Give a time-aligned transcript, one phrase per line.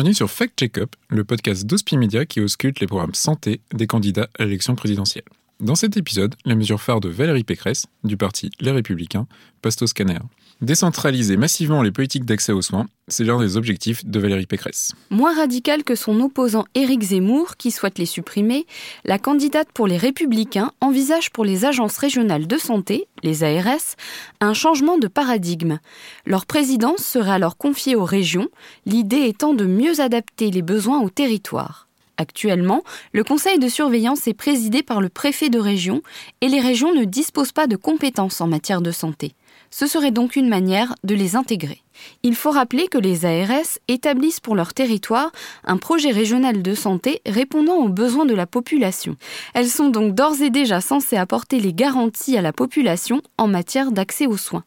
[0.00, 4.30] Bienvenue sur Fact Check-up, le podcast d'Ospi Media qui ausculte les programmes santé des candidats
[4.38, 5.24] à l'élection présidentielle.
[5.60, 9.26] Dans cet épisode, la mesure phare de Valérie Pécresse, du parti Les Républicains,
[9.60, 10.18] passe au scanner.
[10.62, 14.92] Décentraliser massivement les politiques d'accès aux soins, c'est l'un des objectifs de Valérie Pécresse.
[15.10, 18.64] Moins radical que son opposant Éric Zemmour, qui souhaite les supprimer,
[19.04, 23.96] la candidate pour les Républicains envisage pour les agences régionales de santé, les ARS,
[24.40, 25.78] un changement de paradigme.
[26.24, 28.48] Leur présidence serait alors confiée aux régions,
[28.86, 31.89] l'idée étant de mieux adapter les besoins au territoire.
[32.20, 32.82] Actuellement,
[33.14, 36.02] le conseil de surveillance est présidé par le préfet de région
[36.42, 39.32] et les régions ne disposent pas de compétences en matière de santé.
[39.70, 41.80] Ce serait donc une manière de les intégrer.
[42.22, 45.32] Il faut rappeler que les ARS établissent pour leur territoire
[45.64, 49.16] un projet régional de santé répondant aux besoins de la population.
[49.54, 53.92] Elles sont donc d'ores et déjà censées apporter les garanties à la population en matière
[53.92, 54.64] d'accès aux soins.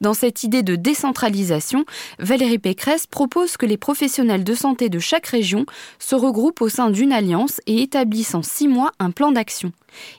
[0.00, 1.84] Dans cette idée de décentralisation,
[2.18, 5.66] Valérie Pécresse propose que les professionnels de santé de chaque région
[5.98, 9.72] se regroupent au sein d'une alliance et établissent en six mois un plan d'action.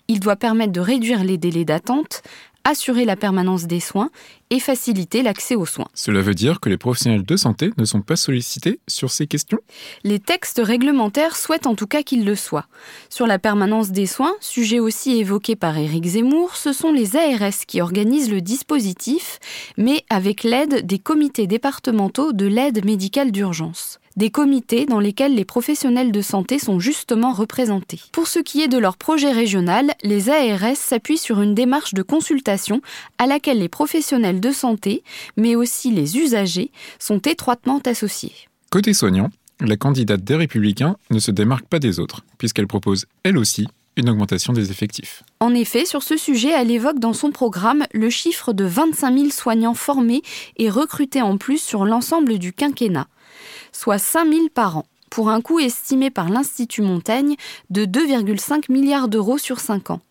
[0.07, 2.21] Il doit permettre de réduire les délais d'attente,
[2.63, 4.09] assurer la permanence des soins
[4.53, 5.87] et faciliter l'accès aux soins.
[5.95, 9.57] Cela veut dire que les professionnels de santé ne sont pas sollicités sur ces questions?
[10.03, 12.67] Les textes réglementaires souhaitent en tout cas qu'ils le soient.
[13.09, 17.65] Sur la permanence des soins, sujet aussi évoqué par Éric Zemmour, ce sont les ARS
[17.65, 19.39] qui organisent le dispositif,
[19.75, 25.45] mais avec l'aide des comités départementaux de l'aide médicale d'urgence des comités dans lesquels les
[25.45, 27.99] professionnels de santé sont justement représentés.
[28.11, 32.03] Pour ce qui est de leur projet régional, les ARS s'appuient sur une démarche de
[32.03, 32.81] consultation
[33.17, 35.03] à laquelle les professionnels de santé,
[35.37, 38.33] mais aussi les usagers, sont étroitement associés.
[38.69, 43.37] Côté soignant, la candidate des Républicains ne se démarque pas des autres, puisqu'elle propose, elle
[43.37, 45.23] aussi, une augmentation des effectifs.
[45.39, 49.29] En effet, sur ce sujet, elle évoque dans son programme le chiffre de 25 000
[49.29, 50.21] soignants formés
[50.57, 53.07] et recrutés en plus sur l'ensemble du quinquennat
[53.73, 57.35] soit 5 000 par an, pour un coût estimé par l'Institut Montaigne
[57.69, 60.01] de 2,5 milliards d'euros sur 5 ans.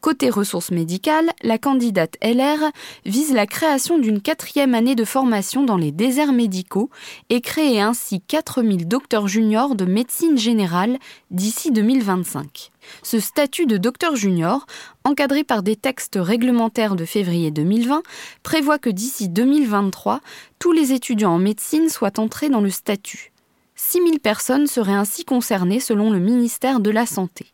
[0.00, 2.70] Côté ressources médicales, la candidate LR
[3.04, 6.90] vise la création d'une quatrième année de formation dans les déserts médicaux
[7.30, 10.98] et créer ainsi 4000 docteurs juniors de médecine générale
[11.30, 12.70] d'ici 2025.
[13.02, 14.66] Ce statut de docteur junior,
[15.04, 18.02] encadré par des textes réglementaires de février 2020,
[18.42, 20.20] prévoit que d'ici 2023,
[20.58, 23.32] tous les étudiants en médecine soient entrés dans le statut.
[23.76, 27.46] 6000 personnes seraient ainsi concernées selon le ministère de la Santé.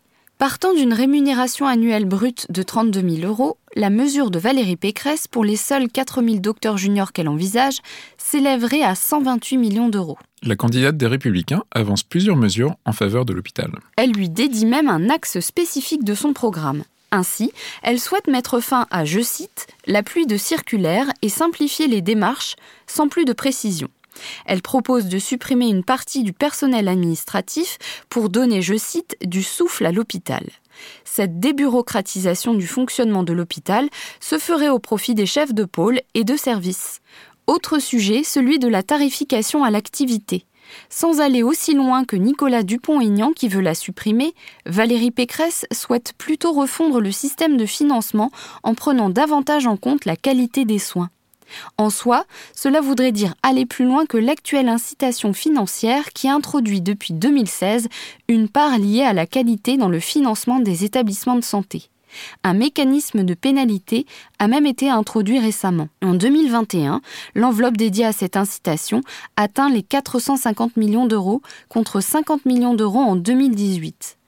[0.46, 5.42] Partant d'une rémunération annuelle brute de 32 000 euros, la mesure de Valérie Pécresse pour
[5.42, 7.78] les seuls 4 000 docteurs juniors qu'elle envisage
[8.18, 10.18] s'élèverait à 128 millions d'euros.
[10.42, 13.70] La candidate des Républicains avance plusieurs mesures en faveur de l'hôpital.
[13.96, 16.84] Elle lui dédie même un axe spécifique de son programme.
[17.10, 17.50] Ainsi,
[17.82, 22.56] elle souhaite mettre fin à, je cite, la pluie de circulaires et simplifier les démarches
[22.86, 23.88] sans plus de précision.
[24.46, 29.86] Elle propose de supprimer une partie du personnel administratif pour donner, je cite, du souffle
[29.86, 30.44] à l'hôpital.
[31.04, 33.88] Cette débureaucratisation du fonctionnement de l'hôpital
[34.20, 37.00] se ferait au profit des chefs de pôle et de services.
[37.46, 40.46] Autre sujet, celui de la tarification à l'activité.
[40.88, 44.34] Sans aller aussi loin que Nicolas Dupont-Aignan qui veut la supprimer,
[44.66, 48.30] Valérie Pécresse souhaite plutôt refondre le système de financement
[48.62, 51.10] en prenant davantage en compte la qualité des soins.
[51.78, 57.14] En soi, cela voudrait dire aller plus loin que l'actuelle incitation financière qui introduit depuis
[57.14, 57.88] 2016
[58.28, 61.88] une part liée à la qualité dans le financement des établissements de santé.
[62.42, 64.06] Un mécanisme de pénalité
[64.38, 65.88] a même été introduit récemment.
[66.02, 67.00] En 2021,
[67.34, 69.00] l'enveloppe dédiée à cette incitation
[69.36, 74.18] atteint les 450 millions d'euros contre 50 millions d'euros en 2018.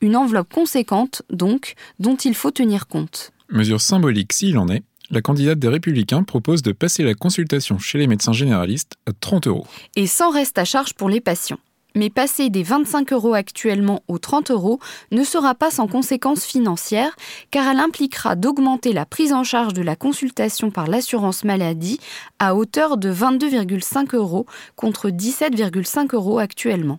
[0.00, 3.32] Une enveloppe conséquente, donc, dont il faut tenir compte.
[3.50, 7.98] Mesure symbolique s'il en est, la candidate des Républicains propose de passer la consultation chez
[7.98, 9.66] les médecins généralistes à 30 euros.
[9.94, 11.58] Et sans reste à charge pour les patients.
[11.94, 14.80] Mais passer des 25 euros actuellement aux 30 euros
[15.12, 17.16] ne sera pas sans conséquences financières,
[17.50, 21.98] car elle impliquera d'augmenter la prise en charge de la consultation par l'assurance maladie
[22.38, 24.44] à hauteur de 22,5 euros
[24.74, 26.98] contre 17,5 euros actuellement.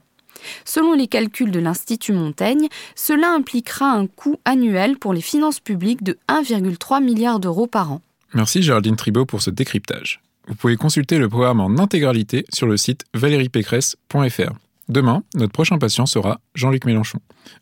[0.66, 6.04] Selon les calculs de l'Institut Montaigne, cela impliquera un coût annuel pour les finances publiques
[6.04, 8.02] de 1,3 milliard d'euros par an.
[8.34, 10.22] Merci Géraldine Tribault pour ce décryptage.
[10.48, 14.54] Vous pouvez consulter le programme en intégralité sur le site valériepécresse.fr.
[14.90, 17.20] Demain, notre prochain patient sera Jean-Luc Mélenchon.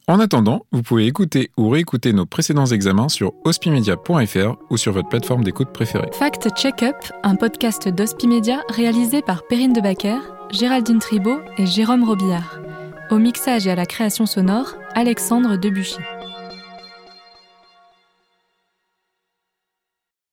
[0.07, 5.09] En attendant, vous pouvez écouter ou réécouter nos précédents examens sur hospimedia.fr ou sur votre
[5.09, 6.09] plateforme d'écoute préférée.
[6.13, 10.19] Fact Check-up, un podcast d'Hospimedia réalisé par Perrine Debacker,
[10.51, 12.64] Géraldine Tribault et Jérôme Robillard.
[13.11, 15.99] Au mixage et à la création sonore, Alexandre Debuchy.